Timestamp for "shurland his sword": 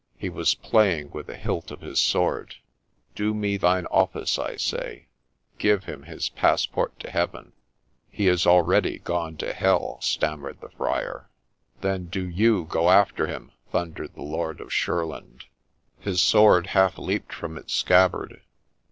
14.69-16.65